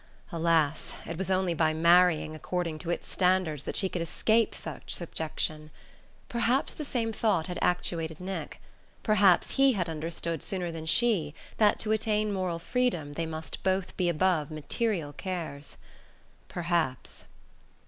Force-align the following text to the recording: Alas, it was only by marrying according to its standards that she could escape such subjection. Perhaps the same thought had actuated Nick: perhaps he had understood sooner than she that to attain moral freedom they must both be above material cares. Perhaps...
Alas, 0.31 0.93
it 1.05 1.15
was 1.15 1.29
only 1.29 1.53
by 1.53 1.75
marrying 1.75 2.33
according 2.33 2.79
to 2.79 2.89
its 2.89 3.07
standards 3.07 3.65
that 3.65 3.75
she 3.75 3.87
could 3.87 4.01
escape 4.01 4.55
such 4.55 4.95
subjection. 4.95 5.69
Perhaps 6.27 6.73
the 6.73 6.83
same 6.83 7.13
thought 7.13 7.45
had 7.45 7.59
actuated 7.61 8.19
Nick: 8.19 8.59
perhaps 9.03 9.57
he 9.57 9.73
had 9.73 9.87
understood 9.87 10.41
sooner 10.41 10.71
than 10.71 10.87
she 10.87 11.35
that 11.57 11.77
to 11.77 11.91
attain 11.91 12.33
moral 12.33 12.57
freedom 12.57 13.13
they 13.13 13.27
must 13.27 13.61
both 13.61 13.95
be 13.95 14.09
above 14.09 14.49
material 14.49 15.13
cares. 15.13 15.77
Perhaps... 16.49 17.25